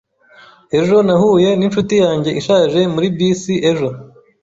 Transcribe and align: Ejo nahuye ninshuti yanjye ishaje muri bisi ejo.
Ejo 0.79 0.95
nahuye 1.07 1.49
ninshuti 1.55 1.95
yanjye 2.03 2.29
ishaje 2.39 2.79
muri 2.93 3.07
bisi 3.15 3.53
ejo. 3.69 3.89